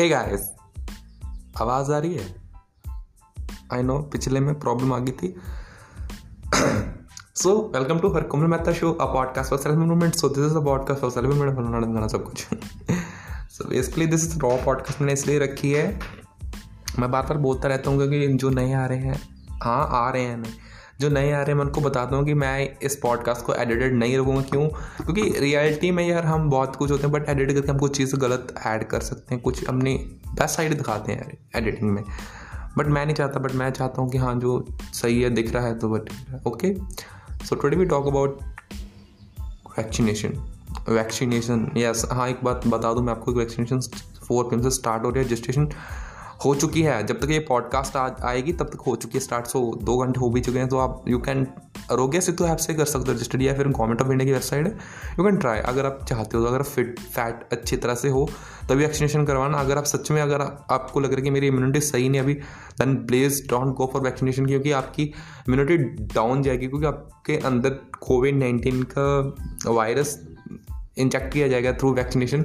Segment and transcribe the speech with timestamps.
[0.00, 0.42] Hey guys
[1.60, 2.34] आवाज़ आ रही है?
[3.72, 5.34] आई नो पिछले में प्रॉब्लम आ गई थी।
[7.34, 10.56] So welcome to her Kumal Mehta show a podcast for self improvement so this is
[10.56, 12.46] a podcast for self improvement गाना सब कुछ।
[13.50, 16.00] So basically this is raw podcast मैंने इसलिए रखी है।
[16.98, 19.20] मैं बार बार बोलता रहता हूँ क्योंकि जो नए आ रहे हैं
[19.62, 20.52] हाँ आ रहे हैं। नहीं
[21.00, 23.94] जो नए आ रहे हैं, मैं उनको बताता हूँ कि मैं इस पॉडकास्ट को एडिटेड
[23.94, 24.66] नहीं रखूँगा। क्यों?
[24.68, 28.14] क्योंकि रियलिटी में यार हम बहुत कुछ होते हैं बट एडिट करके हम कुछ चीज़
[28.16, 29.94] गलत ऐड कर सकते हैं। कुछ अपनी
[30.28, 32.02] बेस्ट साइड दिखाते हैं एडिटिंग में।
[32.78, 35.66] बट मैं नहीं चाहता बट मैं चाहता हूँ कि हाँ जो सही है, दिख रहा
[35.66, 36.74] है तो but okay
[37.44, 38.38] so today we talk about
[39.78, 40.38] vaccination
[40.88, 43.80] vaccination yes हाँ एक बात बता दूँ, मैं आपको वैक्सीनेशन
[44.28, 45.68] फोर पिन से स्टार्ट हो रही है। रजिस्ट्रेशन
[46.44, 49.60] हो चुकी है। जब तक ये पॉडकास्ट आएगी, तब तक हो चुकी है स्टार्ट सो
[49.82, 51.46] दो घंटे हो भी चुके हैं तो आप you can
[51.92, 54.66] Aarogya Setu app से कर सकते हो रजिस्टर्ड या फिर गवर्नमेंट ऑफ़ इंडिया की वेबसाइट
[54.66, 54.72] है।
[55.18, 58.28] यू कैन ट्राई अगर आप चाहते हो तो अगर फिट फैट अच्छी तरह से हो,
[58.68, 61.80] तभी वैक्सीनेशन करवाना। अगर आप सच में, अगर आपको लग रहा है कि मेरी इम्यूनिटी
[61.80, 62.34] सही नहीं अभी
[62.78, 65.76] then please don't go for vaccination क्योंकि आपकी इम्यूनिटी
[66.14, 70.18] डाउन जाएगी, क्योंकि आपके अंदर कोविड नाइन्टीन का वायरस
[70.98, 72.44] इंजेक्ट किया जाएगा थ्रू वैक्सीनेशन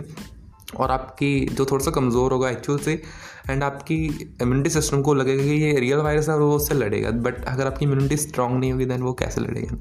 [0.77, 3.01] और आपकी जो थोड़ा सा कमज़ोर होगा एक्चुअल से
[3.49, 3.95] एंड आपकी
[4.41, 7.67] इम्यूनिटी सिस्टम को लगेगा कि ये रियल वायरस है और वो उससे लड़ेगा। बट अगर
[7.67, 9.77] आपकी इम्यूनिटी स्ट्रांग नहीं होगी देन वो कैसे लड़ेगा?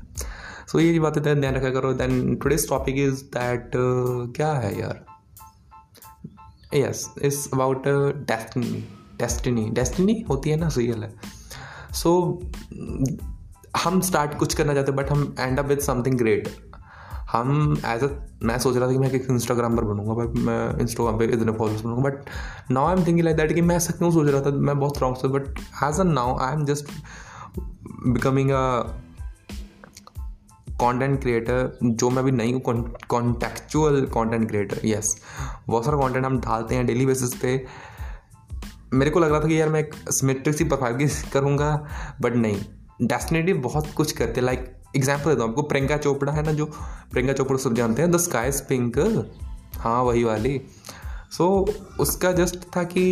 [0.66, 3.70] सो so, ये बातें ध्यान रखा करो। Then today's topic is that
[4.36, 5.04] क्या है यार?
[6.74, 7.82] Yes it's about
[8.28, 8.88] destiny
[9.18, 11.14] destiny destiny होती है ना रियल है।
[11.92, 13.24] सो so,
[13.84, 16.48] हम स्टार्ट कुछ करना चाहते हैं बट हम end up with something great
[17.34, 18.06] हम एज अ
[18.42, 21.80] मैं सोच रहा था कि मैं इंस्टाग्राम पर बनूँगा बट मैं इंस्टाग्राम पर इतने followers
[21.80, 22.24] बनूँगा but
[22.70, 24.50] now I am thinking like that कि मैं ऐसा क्यों सोच रहा था?
[24.50, 25.48] मैं बहुत रॉन्ग सोच but
[25.84, 26.84] as a now I am just
[28.06, 28.82] becoming a
[30.74, 32.62] content creator जो मैं अभी नहीं हूँ
[33.08, 35.22] कॉन्टेक्चुअल कंटेंट क्रिएटर यस
[35.66, 37.66] बहुत सारा कंटेंट हम डालते हैं डेली बेसिस पे।
[38.94, 41.86] मेरे को लग रहा था कि यार मैं एक सिमेट्रिक सी प्रोफ़ाइल की करूँगा
[42.20, 42.62] बट नहीं.
[43.02, 46.66] डेस्टिनेटली बहुत कुछ करते लाइक एग्ज़ाम्पल देता हूँ आपको प्रियंका चोपड़ा है ना जो
[47.12, 48.98] प्रियंका चोपड़ा सब जानते हैं द स्काई पिंक
[49.76, 50.60] हाँ वही वाली।
[51.32, 53.04] सो so, उसका जस्ट था कि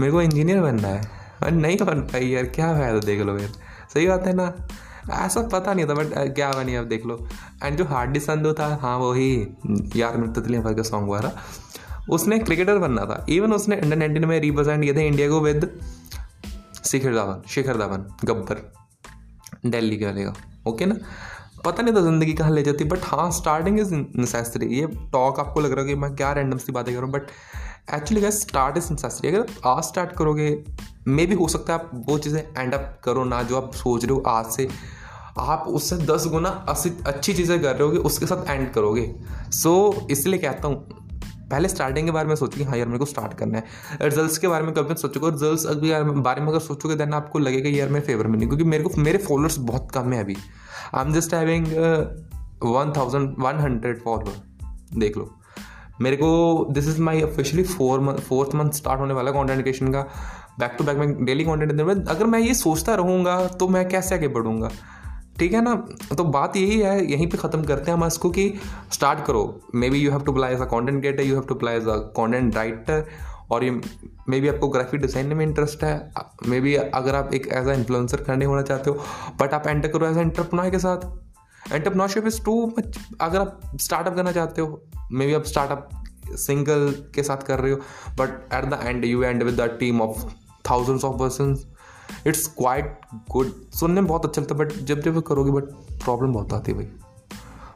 [0.00, 1.10] मेरे को इंजीनियर बनना है।
[1.42, 3.52] और नहीं बन पाई यार क्या फ़ायदा देख लो यार
[3.94, 4.52] सही बात है ना?
[5.14, 7.18] ऐसा पता नहीं था बट क्या बनी अब देख लो।
[7.64, 9.32] एंड जो हार्डी संधु था हाँ वही
[9.96, 11.34] यार मेरे तितली का सॉन्ग था।
[12.10, 15.68] उसने क्रिकेटर बनना था। इवन उसने अंडर नाइनटीन में रिप्रेजेंट किया था इंडिया को विद
[16.84, 18.83] शिखर धवन शिखर धवन गब्बर
[19.66, 20.34] दिल्ली के वाले का
[20.66, 20.96] ओके ना?
[21.64, 25.60] पता नहीं था ज़िंदगी कहाँ ले जाती बट हाँ स्टार्टिंग इज़ नेसेसरी ये टॉक आपको
[25.60, 28.30] लग रहा है कि मैं क्या रैंडम सी बातें कर रहा हूँ बट एक्चुअली क्या
[28.30, 30.48] स्टार्ट इज़ नेसेसरी अगर आज स्टार्ट करोगे
[31.08, 34.04] मे भी हो सकता है आप वो चीज़ें एंड अप करो ना जो आप सोच
[34.04, 34.68] रहे हो आज से।
[35.38, 36.48] आप उससे दस गुना
[37.06, 39.14] अच्छी चीज़ें कर रहे होगे उसके साथ एंड करोगे।
[39.52, 41.03] सो so, इसलिए कहता हूँ
[41.50, 43.64] पहले स्टार्टिंग के बारे में सोचो हाँ यार मेरे को स्टार्ट करना है।
[44.02, 47.68] रिजल्ट्स के बारे में कभी सोचोगे रिजल्ट्स अभी बारे में अगर सोचोगे देन आपको लगेगा
[47.68, 50.36] यार मेरे फेवर में नहीं। क्योंकि मेरे को, मेरे फॉलोअर्स बहुत कम है अभी।
[50.94, 51.66] I am just having
[52.64, 55.30] one thousand one hundred follower देख लो।
[56.00, 59.92] मेरे को this is my officially four month fourth month start होने वाला कॉन्टेंट क्रिएशन
[59.92, 60.02] का।
[60.58, 64.28] बैक टू बैक मैं डेली कॉन्टेंट अगर मैं ये सोचता रहूँगा तो मैं कैसे आगे
[64.28, 64.70] बढ़ूँगा?
[65.38, 65.74] ठीक है ना?
[66.16, 68.52] तो बात यही है, यहीं पे ख़त्म करते हैं हम इसको कि
[68.92, 69.42] स्टार्ट करो।
[69.90, 71.96] Maybe you have to apply as a content creator you have to apply as a
[72.16, 73.06] content writer
[73.52, 73.70] और ये
[74.28, 76.12] मे बी आपको ग्राफिक डिज़ाइन में इंटरेस्ट है।
[76.48, 79.04] मे बी अगर आप एक एज अ इन्फ्लुएंसर करने होना चाहते हो
[79.40, 84.16] बट आप एंटर करो एज एंटरप्रनर के साथ। एंटरप्रनरशिप इज़ टू मच अगर आप स्टार्टअप
[84.16, 85.90] करना चाहते हो मे बी आप स्टार्टअप
[86.36, 87.78] सिंगल के साथ कर रहे हो
[88.18, 90.24] but at the end you end with the team of
[90.70, 91.54] thousands of person
[92.26, 92.98] it's quite
[93.30, 93.52] good.
[93.74, 95.64] सुनने में बहुत अच्छा लगता है बट जब जब करोगे बट
[96.04, 96.86] प्रॉब्लम बहुत आती है भाई।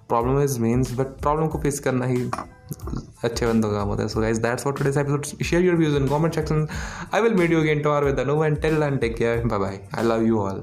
[0.09, 2.31] Problem is means but problem को फेस करना ही
[3.25, 5.97] अच्छे बंदों का काम होता है। So guys that's what today's episode share your views
[5.97, 6.67] in comment section
[7.15, 9.81] I will meet you again tomorrow with Anu and tell and take care bye bye
[9.99, 10.63] I love you all